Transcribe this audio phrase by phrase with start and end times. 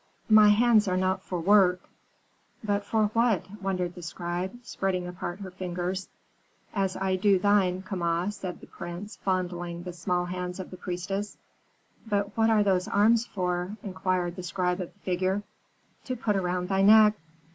[0.29, 1.87] "'My hands are not for work.'
[2.63, 6.09] "'But for what?' wondered the scribe, spreading apart her fingers
[6.73, 11.37] (as I do thine, Kama," said the prince, fondling the small hands of the priestess).
[12.07, 15.43] "'But what are those arms for?' inquired the scribe of the figure.
[16.05, 17.13] "'To put around thy neck.'